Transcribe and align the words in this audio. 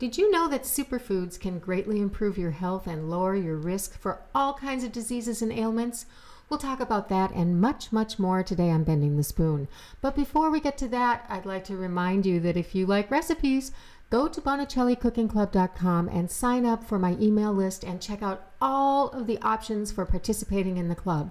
Did 0.00 0.16
you 0.16 0.30
know 0.30 0.48
that 0.48 0.62
superfoods 0.62 1.38
can 1.38 1.58
greatly 1.58 2.00
improve 2.00 2.38
your 2.38 2.52
health 2.52 2.86
and 2.86 3.10
lower 3.10 3.36
your 3.36 3.56
risk 3.56 4.00
for 4.00 4.22
all 4.34 4.54
kinds 4.54 4.82
of 4.82 4.92
diseases 4.92 5.42
and 5.42 5.52
ailments? 5.52 6.06
We'll 6.48 6.58
talk 6.58 6.80
about 6.80 7.10
that 7.10 7.32
and 7.32 7.60
much, 7.60 7.92
much 7.92 8.18
more 8.18 8.42
today 8.42 8.70
on 8.70 8.82
Bending 8.82 9.18
the 9.18 9.22
Spoon. 9.22 9.68
But 10.00 10.16
before 10.16 10.50
we 10.50 10.58
get 10.58 10.78
to 10.78 10.88
that, 10.88 11.26
I'd 11.28 11.44
like 11.44 11.64
to 11.64 11.76
remind 11.76 12.24
you 12.24 12.40
that 12.40 12.56
if 12.56 12.74
you 12.74 12.86
like 12.86 13.10
recipes, 13.10 13.72
go 14.08 14.26
to 14.26 14.40
BonicelliCookingClub.com 14.40 16.08
and 16.08 16.30
sign 16.30 16.64
up 16.64 16.82
for 16.82 16.98
my 16.98 17.14
email 17.20 17.52
list 17.52 17.84
and 17.84 18.00
check 18.00 18.22
out 18.22 18.52
all 18.58 19.10
of 19.10 19.26
the 19.26 19.38
options 19.42 19.92
for 19.92 20.06
participating 20.06 20.78
in 20.78 20.88
the 20.88 20.94
club. 20.94 21.30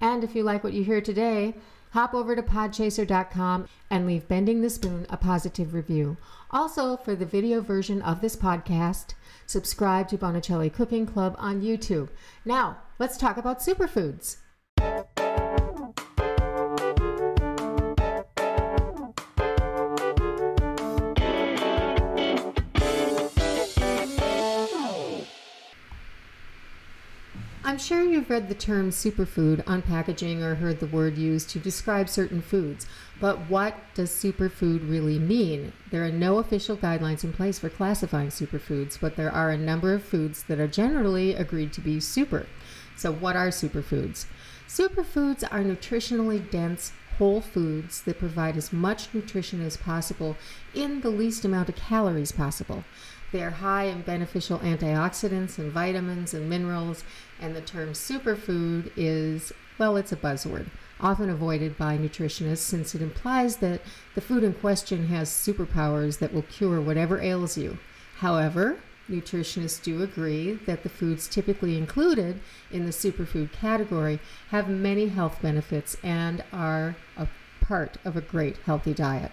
And 0.00 0.22
if 0.22 0.36
you 0.36 0.44
like 0.44 0.62
what 0.62 0.72
you 0.72 0.84
hear 0.84 1.00
today, 1.00 1.56
hop 1.94 2.12
over 2.12 2.34
to 2.34 2.42
podchaser.com 2.42 3.68
and 3.88 4.04
leave 4.04 4.26
Bending 4.26 4.60
the 4.60 4.68
Spoon 4.68 5.06
a 5.10 5.16
positive 5.16 5.72
review. 5.72 6.16
Also, 6.50 6.96
for 6.96 7.14
the 7.14 7.24
video 7.24 7.60
version 7.60 8.02
of 8.02 8.20
this 8.20 8.34
podcast, 8.34 9.14
subscribe 9.46 10.08
to 10.08 10.18
Bonicelli 10.18 10.72
Cooking 10.72 11.06
Club 11.06 11.36
on 11.38 11.62
YouTube. 11.62 12.08
Now, 12.44 12.78
let's 12.98 13.16
talk 13.16 13.36
about 13.36 13.60
superfoods. 13.60 14.38
Sure 27.84 28.02
you've 28.02 28.30
read 28.30 28.48
the 28.48 28.54
term 28.54 28.88
superfood 28.88 29.62
on 29.66 29.82
packaging 29.82 30.42
or 30.42 30.54
heard 30.54 30.80
the 30.80 30.86
word 30.86 31.18
used 31.18 31.50
to 31.50 31.58
describe 31.58 32.08
certain 32.08 32.40
foods, 32.40 32.86
but 33.20 33.38
what 33.50 33.76
does 33.92 34.10
superfood 34.10 34.88
really 34.88 35.18
mean? 35.18 35.70
There 35.90 36.02
are 36.02 36.10
no 36.10 36.38
official 36.38 36.78
guidelines 36.78 37.24
in 37.24 37.34
place 37.34 37.58
for 37.58 37.68
classifying 37.68 38.28
superfoods, 38.28 38.98
but 38.98 39.16
there 39.16 39.30
are 39.30 39.50
a 39.50 39.58
number 39.58 39.92
of 39.92 40.02
foods 40.02 40.44
that 40.44 40.58
are 40.58 40.66
generally 40.66 41.34
agreed 41.34 41.74
to 41.74 41.82
be 41.82 42.00
super. 42.00 42.46
So, 42.96 43.12
what 43.12 43.36
are 43.36 43.48
superfoods? 43.48 44.24
Superfoods 44.66 45.44
are 45.44 45.62
nutritionally 45.62 46.50
dense 46.50 46.92
whole 47.18 47.40
foods 47.40 48.02
that 48.02 48.18
provide 48.18 48.56
as 48.56 48.72
much 48.72 49.12
nutrition 49.12 49.60
as 49.60 49.76
possible 49.76 50.36
in 50.74 51.00
the 51.02 51.10
least 51.10 51.44
amount 51.44 51.68
of 51.68 51.76
calories 51.76 52.32
possible. 52.32 52.82
They 53.34 53.42
are 53.42 53.50
high 53.50 53.86
in 53.86 54.02
beneficial 54.02 54.60
antioxidants 54.60 55.58
and 55.58 55.72
vitamins 55.72 56.34
and 56.34 56.48
minerals, 56.48 57.02
and 57.40 57.56
the 57.56 57.60
term 57.60 57.88
superfood 57.88 58.92
is, 58.96 59.52
well, 59.76 59.96
it's 59.96 60.12
a 60.12 60.16
buzzword, 60.16 60.68
often 61.00 61.28
avoided 61.28 61.76
by 61.76 61.98
nutritionists 61.98 62.58
since 62.58 62.94
it 62.94 63.02
implies 63.02 63.56
that 63.56 63.82
the 64.14 64.20
food 64.20 64.44
in 64.44 64.52
question 64.52 65.08
has 65.08 65.30
superpowers 65.30 66.20
that 66.20 66.32
will 66.32 66.42
cure 66.42 66.80
whatever 66.80 67.20
ails 67.20 67.58
you. 67.58 67.78
However, 68.18 68.78
nutritionists 69.10 69.82
do 69.82 70.00
agree 70.00 70.52
that 70.66 70.84
the 70.84 70.88
foods 70.88 71.26
typically 71.26 71.76
included 71.76 72.38
in 72.70 72.86
the 72.86 72.92
superfood 72.92 73.50
category 73.50 74.20
have 74.50 74.68
many 74.68 75.08
health 75.08 75.42
benefits 75.42 75.96
and 76.04 76.44
are 76.52 76.94
a 77.16 77.26
part 77.60 77.96
of 78.04 78.16
a 78.16 78.20
great 78.20 78.58
healthy 78.58 78.94
diet. 78.94 79.32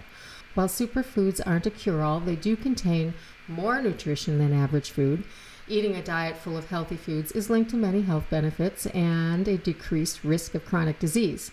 While 0.54 0.68
superfoods 0.68 1.40
aren't 1.44 1.66
a 1.66 1.70
cure 1.70 2.02
all, 2.02 2.20
they 2.20 2.36
do 2.36 2.56
contain 2.56 3.14
more 3.48 3.80
nutrition 3.80 4.38
than 4.38 4.52
average 4.52 4.90
food. 4.90 5.24
Eating 5.66 5.94
a 5.94 6.02
diet 6.02 6.36
full 6.36 6.56
of 6.56 6.68
healthy 6.68 6.96
foods 6.96 7.32
is 7.32 7.48
linked 7.48 7.70
to 7.70 7.76
many 7.76 8.02
health 8.02 8.26
benefits 8.28 8.86
and 8.86 9.48
a 9.48 9.56
decreased 9.56 10.22
risk 10.24 10.54
of 10.54 10.64
chronic 10.66 10.98
disease. 10.98 11.50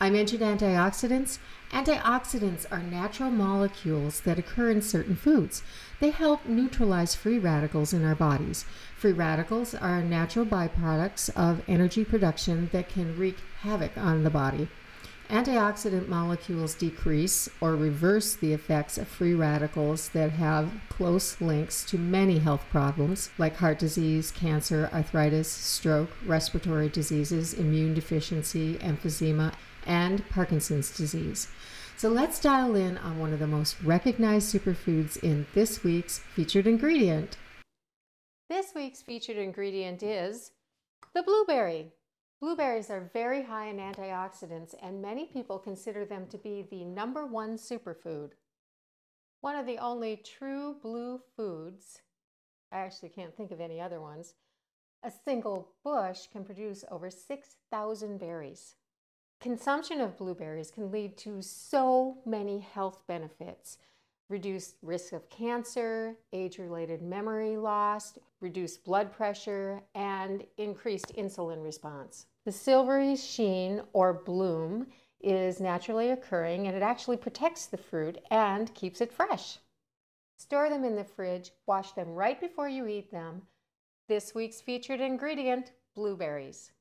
I 0.00 0.08
mentioned 0.08 0.40
antioxidants. 0.40 1.38
Antioxidants 1.72 2.64
are 2.72 2.82
natural 2.82 3.30
molecules 3.30 4.20
that 4.20 4.38
occur 4.38 4.70
in 4.70 4.80
certain 4.80 5.14
foods. 5.14 5.62
They 6.00 6.08
help 6.08 6.46
neutralize 6.46 7.14
free 7.14 7.38
radicals 7.38 7.92
in 7.92 8.02
our 8.06 8.14
bodies. 8.14 8.64
Free 8.96 9.12
radicals 9.12 9.74
are 9.74 10.02
natural 10.02 10.46
byproducts 10.46 11.28
of 11.36 11.62
energy 11.68 12.06
production 12.06 12.70
that 12.72 12.88
can 12.88 13.18
wreak 13.18 13.36
havoc 13.60 13.98
on 13.98 14.24
the 14.24 14.30
body. 14.30 14.68
Antioxidant 15.30 16.08
molecules 16.08 16.74
decrease 16.74 17.48
or 17.60 17.76
reverse 17.76 18.34
the 18.34 18.52
effects 18.52 18.98
of 18.98 19.06
free 19.06 19.32
radicals 19.32 20.08
that 20.08 20.32
have 20.32 20.72
close 20.88 21.40
links 21.40 21.84
to 21.84 21.96
many 21.96 22.40
health 22.40 22.64
problems 22.68 23.30
like 23.38 23.54
heart 23.54 23.78
disease, 23.78 24.32
cancer, 24.32 24.90
arthritis, 24.92 25.48
stroke, 25.48 26.10
respiratory 26.26 26.88
diseases, 26.88 27.54
immune 27.54 27.94
deficiency, 27.94 28.74
emphysema, 28.78 29.54
and 29.86 30.28
Parkinson's 30.30 30.96
disease. 30.96 31.46
So 31.96 32.08
let's 32.08 32.40
dial 32.40 32.74
in 32.74 32.98
on 32.98 33.20
one 33.20 33.32
of 33.32 33.38
the 33.38 33.46
most 33.46 33.80
recognized 33.84 34.52
superfoods 34.52 35.16
in 35.22 35.46
this 35.54 35.84
week's 35.84 36.18
featured 36.18 36.66
ingredient. 36.66 37.36
This 38.48 38.72
week's 38.74 39.02
featured 39.02 39.36
ingredient 39.36 40.02
is 40.02 40.50
the 41.14 41.22
blueberry. 41.22 41.92
Blueberries 42.40 42.88
are 42.88 43.10
very 43.12 43.42
high 43.42 43.66
in 43.66 43.76
antioxidants, 43.76 44.74
and 44.82 45.02
many 45.02 45.26
people 45.26 45.58
consider 45.58 46.06
them 46.06 46.26
to 46.28 46.38
be 46.38 46.66
the 46.70 46.84
number 46.86 47.26
one 47.26 47.58
superfood. 47.58 48.30
One 49.42 49.56
of 49.56 49.66
the 49.66 49.76
only 49.76 50.16
true 50.16 50.76
blue 50.80 51.20
foods, 51.36 52.00
I 52.72 52.78
actually 52.78 53.10
can't 53.10 53.36
think 53.36 53.50
of 53.50 53.60
any 53.60 53.78
other 53.78 54.00
ones, 54.00 54.34
a 55.02 55.10
single 55.10 55.72
bush 55.84 56.28
can 56.32 56.44
produce 56.44 56.82
over 56.90 57.10
6,000 57.10 58.18
berries. 58.18 58.74
Consumption 59.38 60.00
of 60.00 60.16
blueberries 60.16 60.70
can 60.70 60.90
lead 60.90 61.18
to 61.18 61.42
so 61.42 62.18
many 62.24 62.60
health 62.60 63.02
benefits 63.06 63.76
reduced 64.30 64.76
risk 64.80 65.12
of 65.12 65.28
cancer, 65.28 66.16
age 66.32 66.58
related 66.58 67.02
memory 67.02 67.56
loss, 67.56 68.16
reduced 68.40 68.84
blood 68.84 69.12
pressure, 69.12 69.82
and 69.94 70.44
increased 70.56 71.12
insulin 71.18 71.62
response. 71.62 72.26
The 72.50 72.56
silvery 72.56 73.14
sheen 73.14 73.80
or 73.92 74.12
bloom 74.12 74.88
is 75.20 75.60
naturally 75.60 76.10
occurring 76.10 76.66
and 76.66 76.76
it 76.76 76.82
actually 76.82 77.16
protects 77.16 77.66
the 77.66 77.76
fruit 77.76 78.18
and 78.28 78.74
keeps 78.74 79.00
it 79.00 79.12
fresh. 79.12 79.58
Store 80.36 80.68
them 80.68 80.82
in 80.82 80.96
the 80.96 81.04
fridge, 81.04 81.52
wash 81.68 81.92
them 81.92 82.08
right 82.08 82.40
before 82.40 82.68
you 82.68 82.88
eat 82.88 83.12
them. 83.12 83.42
This 84.08 84.34
week's 84.34 84.60
featured 84.60 85.00
ingredient 85.00 85.70
blueberries. 85.94 86.72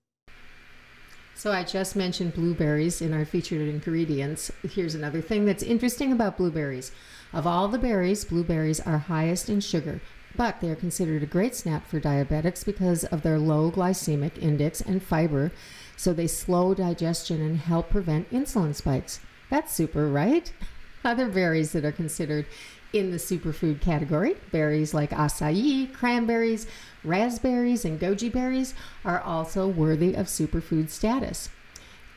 So, 1.35 1.51
I 1.51 1.63
just 1.63 1.95
mentioned 1.95 2.33
blueberries 2.33 2.99
in 2.99 3.13
our 3.13 3.23
featured 3.23 3.61
ingredients. 3.61 4.51
Here's 4.67 4.95
another 4.95 5.21
thing 5.21 5.45
that's 5.45 5.61
interesting 5.61 6.11
about 6.11 6.37
blueberries. 6.37 6.91
Of 7.31 7.45
all 7.45 7.67
the 7.67 7.77
berries, 7.77 8.25
blueberries 8.25 8.79
are 8.79 8.97
highest 8.97 9.49
in 9.49 9.59
sugar, 9.59 10.01
but 10.39 10.61
they 10.61 10.69
are 10.69 10.75
considered 10.75 11.21
a 11.21 11.25
great 11.25 11.53
snack 11.53 11.85
for 11.85 11.99
diabetics 11.99 12.63
because 12.63 13.03
of 13.03 13.23
their 13.23 13.37
low 13.37 13.69
glycemic 13.69 14.41
index 14.41 14.79
and 14.79 15.03
fiber, 15.03 15.51
so 15.97 16.13
they 16.13 16.27
slow 16.27 16.73
digestion 16.73 17.41
and 17.41 17.57
help 17.57 17.89
prevent 17.89 18.31
insulin 18.31 18.73
spikes. 18.73 19.19
That's 19.49 19.73
super, 19.73 20.07
right? 20.07 20.49
Other 21.03 21.27
berries 21.27 21.73
that 21.73 21.83
are 21.83 21.91
considered 21.91 22.45
in 22.93 23.11
the 23.11 23.17
superfood 23.17 23.81
category, 23.81 24.37
berries 24.49 24.93
like 24.93 25.09
acai, 25.09 25.91
cranberries, 25.93 26.67
raspberries, 27.03 27.83
and 27.83 27.99
goji 27.99 28.31
berries, 28.31 28.73
are 29.03 29.19
also 29.19 29.67
worthy 29.67 30.13
of 30.13 30.27
superfood 30.27 30.89
status. 30.89 31.49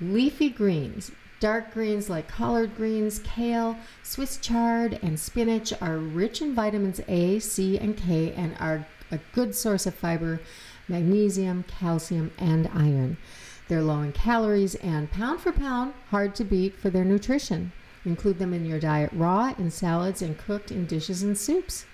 Leafy 0.00 0.48
greens, 0.48 1.10
Dark 1.42 1.74
greens 1.74 2.08
like 2.08 2.28
collard 2.28 2.76
greens, 2.76 3.18
kale, 3.18 3.76
Swiss 4.04 4.36
chard, 4.36 5.00
and 5.02 5.18
spinach 5.18 5.72
are 5.82 5.98
rich 5.98 6.40
in 6.40 6.54
vitamins 6.54 7.00
A, 7.08 7.40
C, 7.40 7.76
and 7.76 7.96
K 7.96 8.32
and 8.36 8.54
are 8.60 8.86
a 9.10 9.18
good 9.32 9.52
source 9.52 9.84
of 9.84 9.92
fiber, 9.92 10.40
magnesium, 10.86 11.64
calcium, 11.64 12.30
and 12.38 12.70
iron. 12.72 13.16
They're 13.66 13.82
low 13.82 14.02
in 14.02 14.12
calories 14.12 14.76
and 14.76 15.10
pound 15.10 15.40
for 15.40 15.50
pound, 15.50 15.94
hard 16.10 16.36
to 16.36 16.44
beat 16.44 16.76
for 16.76 16.90
their 16.90 17.04
nutrition. 17.04 17.72
Include 18.04 18.38
them 18.38 18.54
in 18.54 18.64
your 18.64 18.78
diet 18.78 19.10
raw, 19.12 19.52
in 19.58 19.72
salads, 19.72 20.22
and 20.22 20.38
cooked 20.38 20.70
in 20.70 20.86
dishes 20.86 21.24
and 21.24 21.36
soups. 21.36 21.86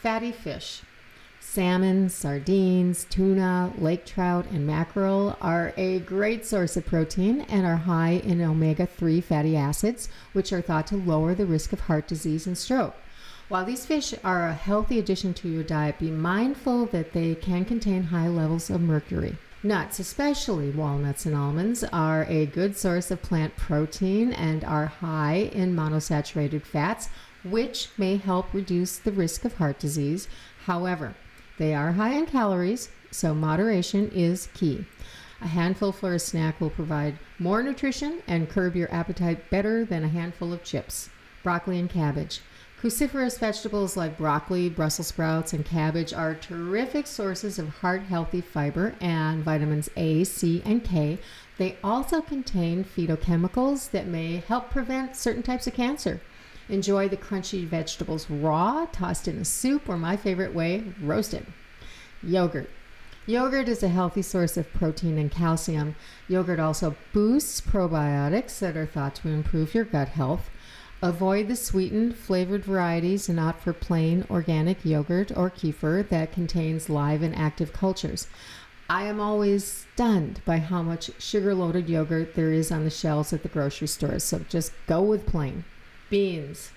Fatty 0.00 0.32
fish. 0.32 0.80
Salmon, 1.48 2.10
sardines, 2.10 3.06
tuna, 3.08 3.72
lake 3.78 4.04
trout, 4.04 4.44
and 4.50 4.66
mackerel 4.66 5.38
are 5.40 5.72
a 5.78 6.00
great 6.00 6.44
source 6.44 6.76
of 6.76 6.84
protein 6.84 7.42
and 7.42 7.64
are 7.64 7.76
high 7.76 8.20
in 8.24 8.42
omega 8.42 8.84
3 8.84 9.22
fatty 9.22 9.56
acids, 9.56 10.10
which 10.34 10.52
are 10.52 10.60
thought 10.60 10.86
to 10.88 10.96
lower 10.96 11.34
the 11.34 11.46
risk 11.46 11.72
of 11.72 11.80
heart 11.80 12.06
disease 12.06 12.46
and 12.46 12.58
stroke. 12.58 12.94
While 13.48 13.64
these 13.64 13.86
fish 13.86 14.12
are 14.22 14.48
a 14.48 14.52
healthy 14.52 14.98
addition 14.98 15.32
to 15.34 15.48
your 15.48 15.62
diet, 15.62 15.98
be 15.98 16.10
mindful 16.10 16.86
that 16.86 17.12
they 17.12 17.34
can 17.36 17.64
contain 17.64 18.02
high 18.02 18.28
levels 18.28 18.68
of 18.68 18.82
mercury. 18.82 19.38
Nuts, 19.62 19.98
especially 19.98 20.70
walnuts 20.70 21.24
and 21.24 21.34
almonds, 21.34 21.84
are 21.84 22.24
a 22.28 22.44
good 22.44 22.76
source 22.76 23.10
of 23.10 23.22
plant 23.22 23.56
protein 23.56 24.32
and 24.34 24.62
are 24.64 24.86
high 24.86 25.48
in 25.54 25.74
monosaturated 25.74 26.62
fats, 26.62 27.08
which 27.44 27.88
may 27.96 28.16
help 28.16 28.52
reduce 28.52 28.98
the 28.98 29.12
risk 29.12 29.46
of 29.46 29.54
heart 29.54 29.78
disease. 29.78 30.28
However, 30.64 31.14
they 31.58 31.74
are 31.74 31.92
high 31.92 32.12
in 32.12 32.26
calories, 32.26 32.88
so 33.10 33.34
moderation 33.34 34.10
is 34.10 34.48
key. 34.54 34.84
A 35.40 35.46
handful 35.46 35.92
for 35.92 36.14
a 36.14 36.18
snack 36.18 36.60
will 36.60 36.70
provide 36.70 37.18
more 37.38 37.62
nutrition 37.62 38.22
and 38.26 38.48
curb 38.48 38.74
your 38.74 38.92
appetite 38.92 39.50
better 39.50 39.84
than 39.84 40.04
a 40.04 40.08
handful 40.08 40.52
of 40.52 40.64
chips. 40.64 41.10
Broccoli 41.42 41.78
and 41.78 41.90
cabbage. 41.90 42.40
Cruciferous 42.80 43.38
vegetables 43.38 43.96
like 43.96 44.18
broccoli, 44.18 44.68
Brussels 44.68 45.08
sprouts, 45.08 45.52
and 45.52 45.64
cabbage 45.64 46.12
are 46.12 46.34
terrific 46.34 47.06
sources 47.06 47.58
of 47.58 47.68
heart 47.68 48.02
healthy 48.02 48.40
fiber 48.42 48.94
and 49.00 49.42
vitamins 49.42 49.88
A, 49.96 50.24
C, 50.24 50.62
and 50.64 50.84
K. 50.84 51.18
They 51.56 51.78
also 51.82 52.20
contain 52.20 52.84
phytochemicals 52.84 53.90
that 53.92 54.06
may 54.06 54.36
help 54.36 54.70
prevent 54.70 55.16
certain 55.16 55.42
types 55.42 55.66
of 55.66 55.72
cancer. 55.72 56.20
Enjoy 56.68 57.08
the 57.08 57.16
crunchy 57.16 57.66
vegetables 57.66 58.28
raw, 58.28 58.86
tossed 58.86 59.28
in 59.28 59.38
a 59.38 59.44
soup, 59.44 59.88
or 59.88 59.96
my 59.96 60.16
favorite 60.16 60.54
way, 60.54 60.82
roasted. 61.00 61.46
Yogurt. 62.22 62.68
Yogurt 63.24 63.68
is 63.68 63.82
a 63.82 63.88
healthy 63.88 64.22
source 64.22 64.56
of 64.56 64.72
protein 64.72 65.18
and 65.18 65.30
calcium. 65.30 65.94
Yogurt 66.28 66.60
also 66.60 66.96
boosts 67.12 67.60
probiotics 67.60 68.58
that 68.60 68.76
are 68.76 68.86
thought 68.86 69.14
to 69.16 69.28
improve 69.28 69.74
your 69.74 69.84
gut 69.84 70.08
health. 70.08 70.50
Avoid 71.02 71.48
the 71.48 71.56
sweetened, 71.56 72.16
flavored 72.16 72.64
varieties 72.64 73.28
and 73.28 73.38
opt 73.38 73.62
for 73.62 73.72
plain 73.72 74.24
organic 74.30 74.84
yogurt 74.84 75.30
or 75.36 75.50
kefir 75.50 76.08
that 76.08 76.32
contains 76.32 76.88
live 76.88 77.22
and 77.22 77.36
active 77.36 77.72
cultures. 77.72 78.26
I 78.88 79.04
am 79.04 79.20
always 79.20 79.64
stunned 79.92 80.40
by 80.44 80.58
how 80.58 80.82
much 80.82 81.10
sugar 81.18 81.54
loaded 81.54 81.88
yogurt 81.88 82.34
there 82.34 82.52
is 82.52 82.72
on 82.72 82.84
the 82.84 82.90
shelves 82.90 83.32
at 83.32 83.42
the 83.42 83.48
grocery 83.48 83.88
stores, 83.88 84.24
so 84.24 84.38
just 84.48 84.72
go 84.86 85.02
with 85.02 85.26
plain. 85.26 85.64
Beans. 86.08 86.70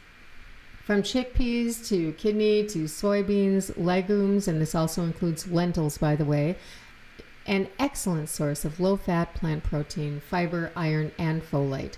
From 0.83 1.03
chickpeas 1.03 1.87
to 1.89 2.13
kidney 2.13 2.65
to 2.67 2.85
soybeans, 2.85 3.71
legumes, 3.77 4.47
and 4.47 4.59
this 4.59 4.73
also 4.73 5.03
includes 5.03 5.47
lentils, 5.47 5.99
by 5.99 6.15
the 6.15 6.25
way, 6.25 6.57
an 7.45 7.67
excellent 7.77 8.29
source 8.29 8.65
of 8.65 8.79
low 8.79 8.95
fat 8.95 9.35
plant 9.35 9.63
protein, 9.63 10.19
fiber, 10.19 10.71
iron, 10.75 11.11
and 11.19 11.43
folate. 11.43 11.97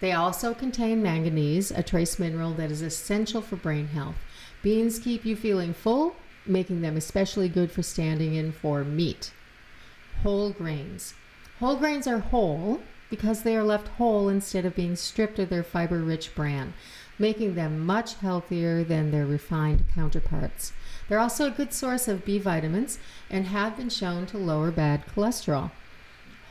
They 0.00 0.10
also 0.10 0.54
contain 0.54 1.02
manganese, 1.02 1.70
a 1.70 1.84
trace 1.84 2.18
mineral 2.18 2.52
that 2.54 2.72
is 2.72 2.82
essential 2.82 3.42
for 3.42 3.54
brain 3.54 3.88
health. 3.88 4.16
Beans 4.60 4.98
keep 4.98 5.24
you 5.24 5.36
feeling 5.36 5.72
full, 5.72 6.16
making 6.44 6.80
them 6.80 6.96
especially 6.96 7.48
good 7.48 7.70
for 7.70 7.84
standing 7.84 8.34
in 8.34 8.50
for 8.50 8.82
meat. 8.82 9.32
Whole 10.24 10.50
grains. 10.50 11.14
Whole 11.60 11.76
grains 11.76 12.08
are 12.08 12.18
whole 12.18 12.80
because 13.12 13.42
they 13.42 13.54
are 13.54 13.62
left 13.62 13.88
whole 13.98 14.30
instead 14.30 14.64
of 14.64 14.74
being 14.74 14.96
stripped 14.96 15.38
of 15.38 15.50
their 15.50 15.62
fiber 15.62 15.98
rich 15.98 16.34
bran 16.34 16.72
making 17.18 17.54
them 17.54 17.78
much 17.78 18.14
healthier 18.14 18.82
than 18.82 19.10
their 19.10 19.26
refined 19.26 19.84
counterparts. 19.94 20.72
They're 21.08 21.18
also 21.18 21.46
a 21.46 21.50
good 21.50 21.72
source 21.72 22.08
of 22.08 22.24
B 22.24 22.38
vitamins 22.38 22.98
and 23.30 23.46
have 23.46 23.76
been 23.76 23.90
shown 23.90 24.26
to 24.26 24.38
lower 24.38 24.70
bad 24.70 25.06
cholesterol. 25.06 25.70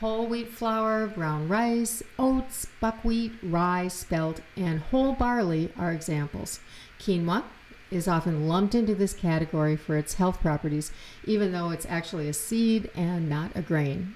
Whole 0.00 0.26
wheat 0.26 0.48
flour, 0.48 1.06
brown 1.06 1.48
rice, 1.48 2.02
oats, 2.18 2.66
buckwheat, 2.80 3.32
rye, 3.42 3.88
spelt, 3.88 4.40
and 4.56 4.80
whole 4.80 5.12
barley 5.12 5.72
are 5.76 5.92
examples. 5.92 6.58
Quinoa 6.98 7.44
is 7.90 8.08
often 8.08 8.48
lumped 8.48 8.74
into 8.74 8.94
this 8.94 9.12
category 9.12 9.76
for 9.76 9.96
its 9.96 10.14
health 10.14 10.40
properties, 10.40 10.90
even 11.24 11.52
though 11.52 11.70
it's 11.70 11.86
actually 11.88 12.28
a 12.28 12.32
seed 12.32 12.90
and 12.96 13.28
not 13.28 13.50
a 13.54 13.62
grain. 13.62 14.14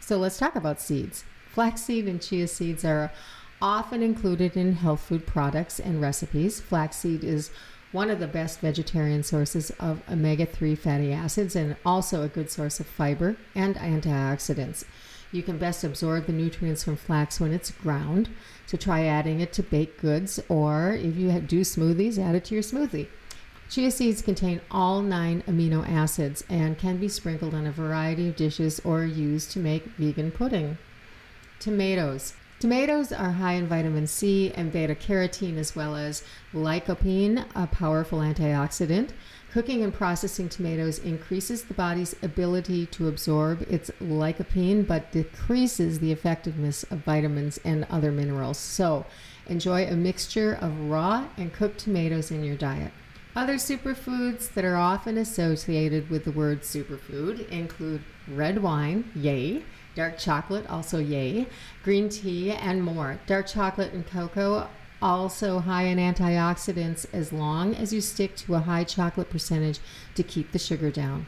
So 0.00 0.18
let's 0.18 0.38
talk 0.38 0.54
about 0.54 0.80
seeds. 0.80 1.24
Flaxseed 1.56 2.06
and 2.06 2.20
chia 2.20 2.46
seeds 2.48 2.84
are 2.84 3.10
often 3.62 4.02
included 4.02 4.58
in 4.58 4.74
health 4.74 5.00
food 5.00 5.26
products 5.26 5.80
and 5.80 6.02
recipes. 6.02 6.60
Flaxseed 6.60 7.24
is 7.24 7.50
one 7.92 8.10
of 8.10 8.20
the 8.20 8.26
best 8.26 8.60
vegetarian 8.60 9.22
sources 9.22 9.70
of 9.80 10.02
omega 10.06 10.44
3 10.44 10.74
fatty 10.74 11.14
acids 11.14 11.56
and 11.56 11.74
also 11.82 12.22
a 12.22 12.28
good 12.28 12.50
source 12.50 12.78
of 12.78 12.86
fiber 12.86 13.38
and 13.54 13.76
antioxidants. 13.76 14.84
You 15.32 15.42
can 15.42 15.56
best 15.56 15.82
absorb 15.82 16.26
the 16.26 16.34
nutrients 16.34 16.84
from 16.84 16.96
flax 16.96 17.40
when 17.40 17.54
it's 17.54 17.70
ground, 17.70 18.28
so 18.66 18.76
try 18.76 19.06
adding 19.06 19.40
it 19.40 19.54
to 19.54 19.62
baked 19.62 20.02
goods 20.02 20.38
or 20.50 20.92
if 20.92 21.16
you 21.16 21.30
do 21.40 21.62
smoothies, 21.62 22.18
add 22.18 22.34
it 22.34 22.44
to 22.44 22.54
your 22.54 22.62
smoothie. 22.62 23.08
Chia 23.70 23.90
seeds 23.90 24.20
contain 24.20 24.60
all 24.70 25.00
nine 25.00 25.42
amino 25.48 25.88
acids 25.88 26.44
and 26.50 26.76
can 26.76 26.98
be 26.98 27.08
sprinkled 27.08 27.54
on 27.54 27.66
a 27.66 27.72
variety 27.72 28.28
of 28.28 28.36
dishes 28.36 28.78
or 28.84 29.06
used 29.06 29.50
to 29.52 29.58
make 29.58 29.84
vegan 29.96 30.30
pudding. 30.30 30.76
Tomatoes. 31.58 32.34
Tomatoes 32.58 33.12
are 33.12 33.32
high 33.32 33.52
in 33.52 33.66
vitamin 33.66 34.06
C 34.06 34.50
and 34.54 34.72
beta 34.72 34.94
carotene, 34.94 35.58
as 35.58 35.76
well 35.76 35.94
as 35.94 36.22
lycopene, 36.54 37.44
a 37.54 37.66
powerful 37.66 38.20
antioxidant. 38.20 39.10
Cooking 39.52 39.82
and 39.82 39.92
processing 39.92 40.48
tomatoes 40.48 40.98
increases 40.98 41.64
the 41.64 41.74
body's 41.74 42.14
ability 42.22 42.86
to 42.86 43.08
absorb 43.08 43.62
its 43.70 43.90
lycopene, 44.00 44.86
but 44.86 45.12
decreases 45.12 45.98
the 45.98 46.12
effectiveness 46.12 46.82
of 46.84 47.04
vitamins 47.04 47.58
and 47.64 47.86
other 47.90 48.12
minerals. 48.12 48.58
So, 48.58 49.06
enjoy 49.46 49.86
a 49.86 49.96
mixture 49.96 50.58
of 50.60 50.90
raw 50.90 51.28
and 51.36 51.52
cooked 51.52 51.78
tomatoes 51.78 52.30
in 52.30 52.44
your 52.44 52.56
diet. 52.56 52.92
Other 53.34 53.56
superfoods 53.56 54.52
that 54.54 54.64
are 54.64 54.76
often 54.76 55.18
associated 55.18 56.08
with 56.08 56.24
the 56.24 56.32
word 56.32 56.62
superfood 56.62 57.46
include 57.50 58.02
red 58.28 58.62
wine, 58.62 59.10
yay, 59.14 59.62
dark 59.96 60.18
chocolate, 60.18 60.64
also 60.68 60.98
yay, 60.98 61.48
green 61.82 62.08
tea, 62.08 62.52
and 62.52 62.84
more. 62.84 63.18
Dark 63.26 63.48
chocolate 63.48 63.92
and 63.92 64.06
cocoa 64.06 64.68
also 65.02 65.58
high 65.58 65.84
in 65.84 65.98
antioxidants 65.98 67.06
as 67.12 67.32
long 67.32 67.74
as 67.74 67.92
you 67.92 68.00
stick 68.00 68.36
to 68.36 68.54
a 68.54 68.60
high 68.60 68.84
chocolate 68.84 69.30
percentage 69.30 69.80
to 70.14 70.22
keep 70.22 70.52
the 70.52 70.58
sugar 70.58 70.90
down. 70.90 71.26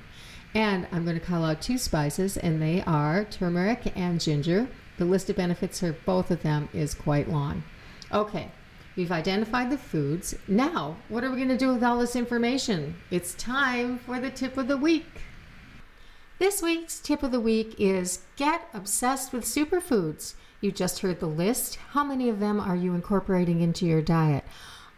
And 0.54 0.86
I'm 0.92 1.04
going 1.04 1.18
to 1.18 1.24
call 1.24 1.44
out 1.44 1.60
two 1.60 1.76
spices, 1.76 2.36
and 2.36 2.62
they 2.62 2.82
are 2.82 3.24
turmeric 3.24 3.92
and 3.96 4.20
ginger. 4.20 4.68
The 4.96 5.04
list 5.04 5.28
of 5.28 5.36
benefits 5.36 5.80
for 5.80 5.92
both 5.92 6.30
of 6.30 6.42
them 6.42 6.68
is 6.72 6.94
quite 6.94 7.28
long. 7.28 7.62
Okay, 8.10 8.50
we've 8.96 9.12
identified 9.12 9.70
the 9.70 9.78
foods. 9.78 10.34
Now, 10.48 10.96
what 11.08 11.22
are 11.22 11.30
we 11.30 11.36
going 11.36 11.48
to 11.48 11.58
do 11.58 11.72
with 11.72 11.84
all 11.84 11.98
this 11.98 12.16
information? 12.16 12.96
It's 13.10 13.34
time 13.34 13.98
for 13.98 14.18
the 14.18 14.30
tip 14.30 14.56
of 14.56 14.68
the 14.68 14.78
week. 14.78 15.06
This 16.38 16.62
week's 16.62 17.00
tip 17.00 17.24
of 17.24 17.32
the 17.32 17.40
week 17.40 17.74
is 17.80 18.20
get 18.36 18.68
obsessed 18.72 19.32
with 19.32 19.44
superfoods. 19.44 20.34
You 20.60 20.70
just 20.70 21.00
heard 21.00 21.18
the 21.18 21.26
list. 21.26 21.80
How 21.90 22.04
many 22.04 22.28
of 22.28 22.38
them 22.38 22.60
are 22.60 22.76
you 22.76 22.94
incorporating 22.94 23.60
into 23.60 23.86
your 23.86 24.02
diet? 24.02 24.44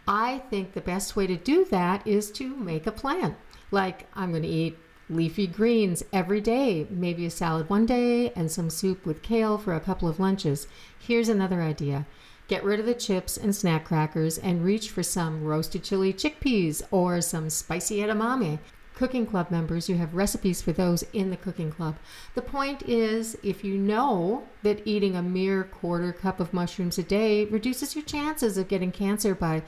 I 0.07 0.43
think 0.51 0.73
the 0.73 0.81
best 0.81 1.15
way 1.15 1.25
to 1.25 1.35
do 1.35 1.65
that 1.71 2.05
is 2.05 2.29
to 2.33 2.55
make 2.55 2.85
a 2.85 2.91
plan. 2.91 3.35
Like, 3.71 4.05
I'm 4.13 4.29
going 4.29 4.43
to 4.43 4.47
eat 4.47 4.77
leafy 5.09 5.47
greens 5.47 6.03
every 6.13 6.41
day, 6.41 6.85
maybe 6.91 7.25
a 7.25 7.31
salad 7.31 7.67
one 7.71 7.87
day, 7.87 8.31
and 8.33 8.51
some 8.51 8.69
soup 8.69 9.03
with 9.03 9.23
kale 9.23 9.57
for 9.57 9.73
a 9.73 9.79
couple 9.79 10.07
of 10.07 10.19
lunches. 10.19 10.67
Here's 10.99 11.29
another 11.29 11.63
idea 11.63 12.05
get 12.49 12.63
rid 12.63 12.79
of 12.79 12.85
the 12.85 12.93
chips 12.93 13.35
and 13.35 13.55
snack 13.55 13.85
crackers 13.85 14.37
and 14.37 14.63
reach 14.63 14.91
for 14.91 15.01
some 15.01 15.43
roasted 15.43 15.83
chili 15.83 16.13
chickpeas 16.13 16.83
or 16.91 17.19
some 17.19 17.49
spicy 17.49 17.97
edamame 17.97 18.59
cooking 19.01 19.25
club 19.25 19.49
members, 19.49 19.89
you 19.89 19.95
have 19.95 20.13
recipes 20.13 20.61
for 20.61 20.71
those 20.71 21.01
in 21.11 21.31
the 21.31 21.35
cooking 21.35 21.71
club. 21.71 21.95
The 22.35 22.41
point 22.43 22.83
is, 22.87 23.35
if 23.41 23.63
you 23.63 23.75
know 23.75 24.43
that 24.61 24.85
eating 24.85 25.15
a 25.15 25.23
mere 25.23 25.63
quarter 25.63 26.13
cup 26.13 26.39
of 26.39 26.53
mushrooms 26.53 26.99
a 26.99 27.03
day 27.03 27.45
reduces 27.45 27.95
your 27.95 28.05
chances 28.05 28.59
of 28.59 28.67
getting 28.67 28.91
cancer 28.91 29.33
by 29.33 29.63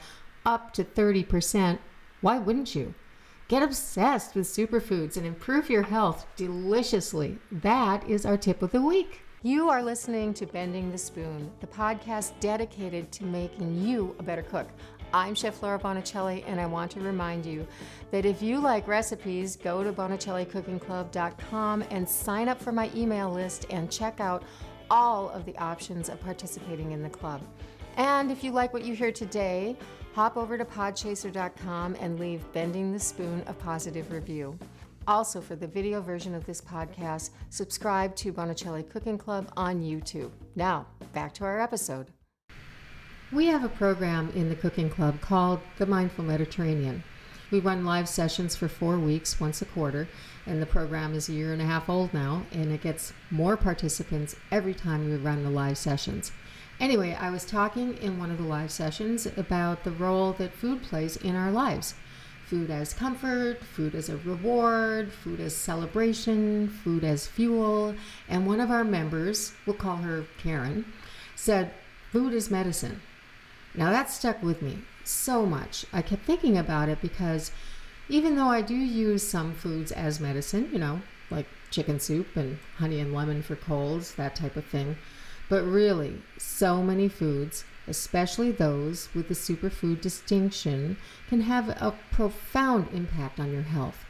up 0.46 0.72
to 0.74 0.84
30%, 0.84 1.80
why 2.20 2.38
wouldn't 2.38 2.76
you? 2.76 2.94
Get 3.48 3.64
obsessed 3.64 4.36
with 4.36 4.46
superfoods 4.46 5.16
and 5.16 5.26
improve 5.26 5.68
your 5.68 5.82
health 5.82 6.28
deliciously. 6.36 7.38
That 7.50 8.08
is 8.08 8.24
our 8.24 8.36
tip 8.36 8.62
of 8.62 8.70
the 8.70 8.82
week. 8.82 9.22
You 9.42 9.68
are 9.68 9.82
listening 9.82 10.32
to 10.34 10.46
Bending 10.46 10.92
the 10.92 10.96
Spoon, 10.96 11.50
the 11.60 11.66
podcast 11.66 12.38
dedicated 12.38 13.10
to 13.10 13.24
making 13.24 13.84
you 13.84 14.14
a 14.20 14.22
better 14.22 14.42
cook. 14.42 14.68
I'm 15.14 15.36
Chef 15.36 15.62
Laura 15.62 15.78
Bonicelli, 15.78 16.42
and 16.44 16.60
I 16.60 16.66
want 16.66 16.90
to 16.90 17.00
remind 17.00 17.46
you 17.46 17.64
that 18.10 18.26
if 18.26 18.42
you 18.42 18.58
like 18.58 18.88
recipes, 18.88 19.54
go 19.54 19.84
to 19.84 19.92
bonicellicookingclub.com 19.92 21.84
and 21.90 22.08
sign 22.08 22.48
up 22.48 22.60
for 22.60 22.72
my 22.72 22.90
email 22.96 23.30
list 23.30 23.66
and 23.70 23.88
check 23.88 24.18
out 24.18 24.42
all 24.90 25.30
of 25.30 25.44
the 25.44 25.56
options 25.58 26.08
of 26.08 26.20
participating 26.20 26.90
in 26.90 27.00
the 27.00 27.08
club. 27.08 27.40
And 27.96 28.32
if 28.32 28.42
you 28.42 28.50
like 28.50 28.72
what 28.72 28.84
you 28.84 28.96
hear 28.96 29.12
today, 29.12 29.76
hop 30.14 30.36
over 30.36 30.58
to 30.58 30.64
podchaser.com 30.64 31.96
and 32.00 32.18
leave 32.18 32.52
Bending 32.52 32.92
the 32.92 32.98
Spoon 32.98 33.44
a 33.46 33.52
positive 33.52 34.10
review. 34.10 34.58
Also, 35.06 35.40
for 35.40 35.54
the 35.54 35.68
video 35.68 36.00
version 36.00 36.34
of 36.34 36.44
this 36.44 36.60
podcast, 36.60 37.30
subscribe 37.50 38.16
to 38.16 38.32
Bonicelli 38.32 38.90
Cooking 38.90 39.18
Club 39.18 39.52
on 39.56 39.80
YouTube. 39.80 40.32
Now, 40.56 40.88
back 41.12 41.32
to 41.34 41.44
our 41.44 41.60
episode. 41.60 42.13
We 43.34 43.46
have 43.46 43.64
a 43.64 43.68
program 43.68 44.30
in 44.36 44.48
the 44.48 44.54
cooking 44.54 44.88
club 44.88 45.20
called 45.20 45.58
the 45.78 45.86
Mindful 45.86 46.24
Mediterranean. 46.24 47.02
We 47.50 47.58
run 47.58 47.84
live 47.84 48.08
sessions 48.08 48.54
for 48.54 48.68
four 48.68 48.96
weeks, 48.96 49.40
once 49.40 49.60
a 49.60 49.64
quarter, 49.64 50.06
and 50.46 50.62
the 50.62 50.66
program 50.66 51.14
is 51.14 51.28
a 51.28 51.32
year 51.32 51.52
and 51.52 51.60
a 51.60 51.64
half 51.64 51.88
old 51.88 52.14
now, 52.14 52.46
and 52.52 52.70
it 52.70 52.80
gets 52.80 53.12
more 53.32 53.56
participants 53.56 54.36
every 54.52 54.72
time 54.72 55.10
we 55.10 55.16
run 55.16 55.42
the 55.42 55.50
live 55.50 55.76
sessions. 55.76 56.30
Anyway, 56.78 57.12
I 57.12 57.30
was 57.30 57.44
talking 57.44 57.98
in 57.98 58.20
one 58.20 58.30
of 58.30 58.38
the 58.38 58.44
live 58.44 58.70
sessions 58.70 59.26
about 59.36 59.82
the 59.82 59.90
role 59.90 60.32
that 60.34 60.54
food 60.54 60.84
plays 60.84 61.16
in 61.16 61.34
our 61.34 61.50
lives 61.50 61.94
food 62.46 62.70
as 62.70 62.94
comfort, 62.94 63.64
food 63.64 63.96
as 63.96 64.08
a 64.08 64.18
reward, 64.18 65.12
food 65.12 65.40
as 65.40 65.56
celebration, 65.56 66.68
food 66.68 67.02
as 67.02 67.26
fuel. 67.26 67.96
And 68.28 68.46
one 68.46 68.60
of 68.60 68.70
our 68.70 68.84
members, 68.84 69.54
we'll 69.66 69.74
call 69.74 69.96
her 69.96 70.24
Karen, 70.38 70.84
said, 71.34 71.72
Food 72.12 72.32
is 72.32 72.48
medicine. 72.48 73.00
Now 73.74 73.90
that 73.90 74.10
stuck 74.10 74.42
with 74.42 74.62
me. 74.62 74.78
so 75.04 75.44
much. 75.44 75.84
I 75.92 76.00
kept 76.00 76.24
thinking 76.24 76.56
about 76.56 76.88
it 76.88 77.02
because 77.02 77.50
even 78.08 78.36
though 78.36 78.48
I 78.48 78.62
do 78.62 78.74
use 78.74 79.26
some 79.26 79.52
foods 79.52 79.92
as 79.92 80.20
medicine, 80.20 80.70
you 80.72 80.78
know, 80.78 81.02
like 81.30 81.46
chicken 81.70 82.00
soup 82.00 82.36
and 82.36 82.58
honey 82.76 83.00
and 83.00 83.12
lemon 83.12 83.42
for 83.42 83.56
colds, 83.56 84.14
that 84.14 84.34
type 84.34 84.56
of 84.56 84.64
thing, 84.64 84.96
but 85.48 85.62
really, 85.62 86.22
so 86.38 86.82
many 86.82 87.08
foods, 87.08 87.64
especially 87.86 88.50
those 88.50 89.08
with 89.14 89.28
the 89.28 89.34
superfood 89.34 90.00
distinction, 90.00 90.96
can 91.28 91.42
have 91.42 91.68
a 91.68 91.94
profound 92.10 92.88
impact 92.94 93.38
on 93.38 93.52
your 93.52 93.62
health. 93.62 94.03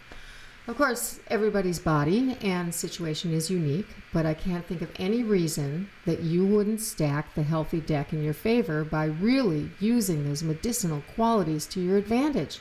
Of 0.67 0.79
course, 0.79 1.21
everybody's 1.29 1.79
body 1.79 2.39
and 2.41 2.75
situation 2.75 3.35
is 3.35 3.51
unique, 3.51 3.87
but 4.15 4.25
I 4.25 4.33
can't 4.33 4.65
think 4.65 4.81
of 4.81 4.91
any 4.97 5.23
reason 5.23 5.91
that 6.07 6.21
you 6.21 6.47
wouldn't 6.47 6.81
stack 6.81 7.35
the 7.35 7.43
healthy 7.43 7.83
deck 7.83 8.15
in 8.15 8.25
your 8.25 8.33
favor 8.33 8.83
by 8.83 9.05
really 9.05 9.71
using 9.79 10.25
those 10.25 10.43
medicinal 10.43 11.03
qualities 11.15 11.67
to 11.67 11.83
your 11.83 11.99
advantage. 11.99 12.61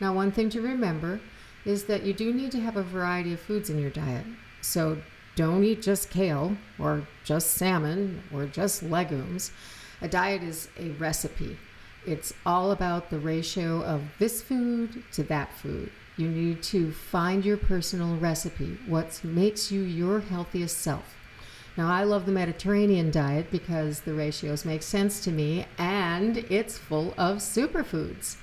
Now, 0.00 0.14
one 0.14 0.30
thing 0.30 0.48
to 0.50 0.60
remember 0.60 1.20
is 1.64 1.86
that 1.86 2.04
you 2.04 2.12
do 2.12 2.32
need 2.32 2.52
to 2.52 2.60
have 2.60 2.76
a 2.76 2.84
variety 2.84 3.32
of 3.32 3.40
foods 3.40 3.68
in 3.68 3.80
your 3.80 3.90
diet. 3.90 4.26
So 4.60 4.98
don't 5.34 5.64
eat 5.64 5.82
just 5.82 6.10
kale 6.10 6.56
or 6.78 7.02
just 7.24 7.50
salmon 7.50 8.22
or 8.32 8.46
just 8.46 8.80
legumes. 8.84 9.50
A 10.00 10.06
diet 10.06 10.44
is 10.44 10.68
a 10.78 10.90
recipe. 10.90 11.58
It's 12.06 12.32
all 12.46 12.70
about 12.70 13.10
the 13.10 13.18
ratio 13.18 13.82
of 13.82 14.02
this 14.20 14.40
food 14.40 15.02
to 15.14 15.24
that 15.24 15.52
food. 15.56 15.90
You 16.16 16.28
need 16.28 16.62
to 16.64 16.92
find 16.92 17.44
your 17.44 17.56
personal 17.56 18.16
recipe, 18.16 18.78
what 18.86 19.20
makes 19.24 19.72
you 19.72 19.82
your 19.82 20.20
healthiest 20.20 20.78
self. 20.78 21.16
Now, 21.76 21.90
I 21.90 22.04
love 22.04 22.24
the 22.24 22.32
Mediterranean 22.32 23.10
diet 23.10 23.50
because 23.50 24.00
the 24.00 24.14
ratios 24.14 24.64
make 24.64 24.82
sense 24.82 25.18
to 25.24 25.32
me 25.32 25.66
and 25.76 26.38
it's 26.48 26.78
full 26.78 27.14
of 27.18 27.38
superfoods. 27.38 28.36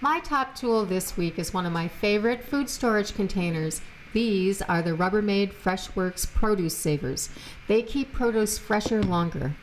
My 0.00 0.18
top 0.18 0.56
tool 0.56 0.84
this 0.84 1.16
week 1.16 1.38
is 1.38 1.54
one 1.54 1.64
of 1.64 1.72
my 1.72 1.86
favorite 1.86 2.42
food 2.42 2.68
storage 2.68 3.14
containers. 3.14 3.80
These 4.12 4.62
are 4.62 4.82
the 4.82 4.90
Rubbermaid 4.90 5.52
Freshworks 5.52 6.26
Produce 6.26 6.76
Savers. 6.76 7.30
They 7.68 7.82
keep 7.82 8.12
produce 8.12 8.58
fresher 8.58 9.02
longer. 9.02 9.54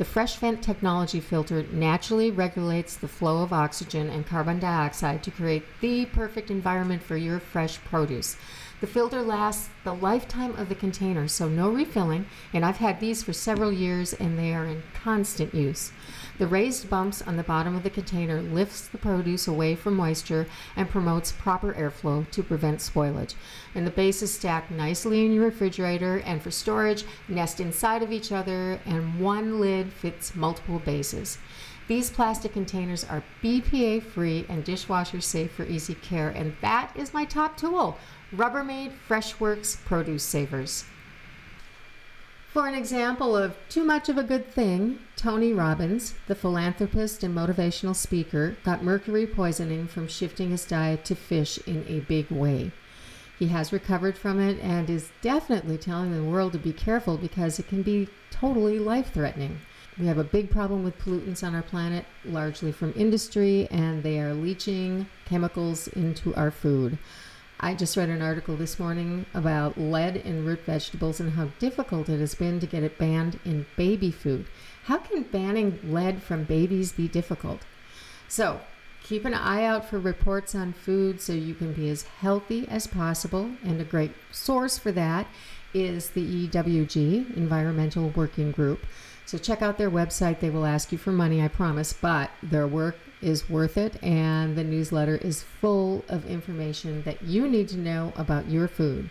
The 0.00 0.06
Fresh 0.06 0.36
Vent 0.36 0.62
technology 0.62 1.20
filter 1.20 1.66
naturally 1.70 2.30
regulates 2.30 2.96
the 2.96 3.06
flow 3.06 3.42
of 3.42 3.52
oxygen 3.52 4.08
and 4.08 4.26
carbon 4.26 4.58
dioxide 4.58 5.22
to 5.24 5.30
create 5.30 5.62
the 5.82 6.06
perfect 6.06 6.50
environment 6.50 7.02
for 7.02 7.18
your 7.18 7.38
fresh 7.38 7.78
produce. 7.84 8.38
The 8.80 8.86
filter 8.86 9.20
lasts 9.20 9.68
the 9.84 9.94
lifetime 9.94 10.56
of 10.56 10.70
the 10.70 10.74
container, 10.74 11.28
so 11.28 11.50
no 11.50 11.68
refilling, 11.68 12.24
and 12.54 12.64
I've 12.64 12.78
had 12.78 12.98
these 12.98 13.22
for 13.22 13.34
several 13.34 13.70
years 13.70 14.14
and 14.14 14.38
they 14.38 14.54
are 14.54 14.64
in 14.64 14.82
constant 14.94 15.54
use. 15.54 15.92
The 16.38 16.46
raised 16.46 16.88
bumps 16.88 17.20
on 17.20 17.36
the 17.36 17.42
bottom 17.42 17.76
of 17.76 17.82
the 17.82 17.90
container 17.90 18.40
lifts 18.40 18.88
the 18.88 18.96
produce 18.96 19.46
away 19.46 19.74
from 19.74 19.96
moisture 19.96 20.46
and 20.76 20.88
promotes 20.88 21.30
proper 21.30 21.74
airflow 21.74 22.30
to 22.30 22.42
prevent 22.42 22.78
spoilage. 22.78 23.34
And 23.74 23.86
the 23.86 23.90
base 23.90 24.22
is 24.22 24.32
stacked 24.32 24.70
nicely 24.70 25.26
in 25.26 25.32
your 25.34 25.44
refrigerator 25.44 26.20
and 26.20 26.40
for 26.40 26.50
storage, 26.50 27.04
nest 27.28 27.60
inside 27.60 28.02
of 28.02 28.12
each 28.12 28.32
other 28.32 28.80
and 28.86 29.20
one 29.20 29.60
lid 29.60 29.92
fits 29.92 30.34
multiple 30.34 30.78
bases. 30.78 31.36
These 31.86 32.10
plastic 32.10 32.52
containers 32.52 33.04
are 33.04 33.24
BPA 33.42 34.04
free 34.04 34.46
and 34.48 34.64
dishwasher 34.64 35.20
safe 35.20 35.50
for 35.50 35.64
easy 35.64 35.96
care, 35.96 36.28
and 36.28 36.54
that 36.60 36.92
is 36.94 37.12
my 37.12 37.24
top 37.24 37.56
tool 37.56 37.98
Rubbermaid 38.32 38.92
Freshworks 39.08 39.76
Produce 39.84 40.22
Savers. 40.22 40.84
For 42.52 42.68
an 42.68 42.74
example 42.74 43.36
of 43.36 43.56
too 43.68 43.82
much 43.82 44.08
of 44.08 44.18
a 44.18 44.22
good 44.22 44.46
thing, 44.46 45.00
Tony 45.16 45.52
Robbins, 45.52 46.14
the 46.28 46.36
philanthropist 46.36 47.24
and 47.24 47.36
motivational 47.36 47.94
speaker, 47.94 48.56
got 48.64 48.84
mercury 48.84 49.26
poisoning 49.26 49.88
from 49.88 50.06
shifting 50.06 50.50
his 50.50 50.64
diet 50.64 51.04
to 51.06 51.16
fish 51.16 51.58
in 51.66 51.84
a 51.88 52.00
big 52.00 52.30
way. 52.30 52.70
He 53.36 53.48
has 53.48 53.72
recovered 53.72 54.16
from 54.16 54.38
it 54.38 54.60
and 54.60 54.88
is 54.88 55.10
definitely 55.22 55.78
telling 55.78 56.12
the 56.12 56.22
world 56.22 56.52
to 56.52 56.58
be 56.58 56.72
careful 56.72 57.16
because 57.16 57.58
it 57.58 57.66
can 57.66 57.82
be 57.82 58.08
totally 58.30 58.78
life 58.78 59.12
threatening. 59.12 59.58
We 59.98 60.06
have 60.06 60.18
a 60.18 60.24
big 60.24 60.50
problem 60.50 60.84
with 60.84 60.98
pollutants 61.00 61.42
on 61.42 61.56
our 61.56 61.62
planet, 61.62 62.04
largely 62.24 62.70
from 62.70 62.92
industry, 62.94 63.66
and 63.72 64.04
they 64.04 64.20
are 64.20 64.34
leaching 64.34 65.06
chemicals 65.24 65.88
into 65.88 66.32
our 66.36 66.52
food. 66.52 66.96
I 67.62 67.74
just 67.74 67.94
read 67.94 68.08
an 68.08 68.22
article 68.22 68.56
this 68.56 68.78
morning 68.78 69.26
about 69.34 69.76
lead 69.76 70.16
in 70.16 70.46
root 70.46 70.60
vegetables 70.64 71.20
and 71.20 71.32
how 71.32 71.50
difficult 71.58 72.08
it 72.08 72.18
has 72.18 72.34
been 72.34 72.58
to 72.58 72.66
get 72.66 72.82
it 72.82 72.96
banned 72.96 73.38
in 73.44 73.66
baby 73.76 74.10
food. 74.10 74.46
How 74.84 74.96
can 74.96 75.24
banning 75.24 75.78
lead 75.84 76.22
from 76.22 76.44
babies 76.44 76.92
be 76.92 77.06
difficult? 77.06 77.60
So, 78.28 78.60
keep 79.02 79.26
an 79.26 79.34
eye 79.34 79.64
out 79.64 79.84
for 79.84 79.98
reports 79.98 80.54
on 80.54 80.72
food 80.72 81.20
so 81.20 81.34
you 81.34 81.54
can 81.54 81.74
be 81.74 81.90
as 81.90 82.04
healthy 82.04 82.66
as 82.66 82.86
possible. 82.86 83.50
And 83.62 83.78
a 83.78 83.84
great 83.84 84.12
source 84.32 84.78
for 84.78 84.92
that 84.92 85.26
is 85.74 86.10
the 86.10 86.48
EWG, 86.48 87.36
Environmental 87.36 88.08
Working 88.16 88.52
Group. 88.52 88.80
So, 89.30 89.38
check 89.38 89.62
out 89.62 89.78
their 89.78 89.92
website. 89.92 90.40
They 90.40 90.50
will 90.50 90.66
ask 90.66 90.90
you 90.90 90.98
for 90.98 91.12
money, 91.12 91.40
I 91.40 91.46
promise, 91.46 91.92
but 91.92 92.32
their 92.42 92.66
work 92.66 92.96
is 93.22 93.48
worth 93.48 93.76
it, 93.76 94.02
and 94.02 94.56
the 94.56 94.64
newsletter 94.64 95.18
is 95.18 95.44
full 95.44 96.04
of 96.08 96.26
information 96.26 97.04
that 97.04 97.22
you 97.22 97.46
need 97.46 97.68
to 97.68 97.78
know 97.78 98.12
about 98.16 98.48
your 98.48 98.66
food. 98.66 99.08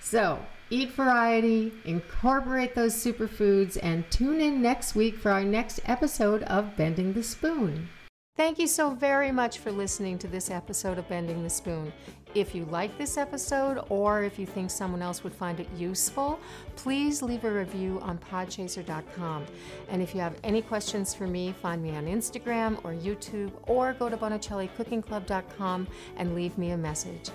So, 0.00 0.38
eat 0.70 0.92
variety, 0.92 1.72
incorporate 1.84 2.76
those 2.76 2.94
superfoods, 2.94 3.76
and 3.82 4.08
tune 4.08 4.40
in 4.40 4.62
next 4.62 4.94
week 4.94 5.18
for 5.18 5.32
our 5.32 5.42
next 5.42 5.80
episode 5.84 6.44
of 6.44 6.76
Bending 6.76 7.14
the 7.14 7.24
Spoon. 7.24 7.88
Thank 8.36 8.58
you 8.58 8.66
so 8.66 8.90
very 8.90 9.32
much 9.32 9.60
for 9.60 9.72
listening 9.72 10.18
to 10.18 10.28
this 10.28 10.50
episode 10.50 10.98
of 10.98 11.08
Bending 11.08 11.42
the 11.42 11.48
Spoon. 11.48 11.90
If 12.34 12.54
you 12.54 12.66
like 12.66 12.98
this 12.98 13.16
episode 13.16 13.82
or 13.88 14.24
if 14.24 14.38
you 14.38 14.44
think 14.44 14.70
someone 14.70 15.00
else 15.00 15.24
would 15.24 15.32
find 15.32 15.58
it 15.58 15.66
useful, 15.74 16.38
please 16.76 17.22
leave 17.22 17.44
a 17.44 17.50
review 17.50 17.98
on 18.02 18.18
podchaser.com. 18.18 19.46
And 19.88 20.02
if 20.02 20.14
you 20.14 20.20
have 20.20 20.36
any 20.44 20.60
questions 20.60 21.14
for 21.14 21.26
me, 21.26 21.54
find 21.62 21.82
me 21.82 21.96
on 21.96 22.04
Instagram 22.04 22.78
or 22.84 22.92
YouTube 22.92 23.52
or 23.62 23.94
go 23.94 24.10
to 24.10 24.18
bonicellicookingclub.com 24.18 25.88
and 26.18 26.34
leave 26.34 26.58
me 26.58 26.72
a 26.72 26.76
message. 26.76 27.30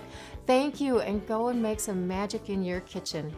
Thank 0.46 0.80
you 0.80 1.00
and 1.00 1.26
go 1.26 1.48
and 1.48 1.60
make 1.60 1.80
some 1.80 2.06
magic 2.06 2.48
in 2.48 2.62
your 2.62 2.78
kitchen. 2.82 3.34